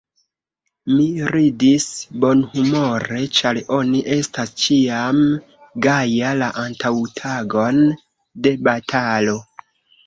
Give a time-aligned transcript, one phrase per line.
[0.91, 1.03] Mi
[1.35, 1.85] ridis
[2.25, 5.21] bonhumore, ĉar oni estas ĉiam
[5.89, 7.85] gaja, la antaŭtagon
[8.49, 9.41] de batalo.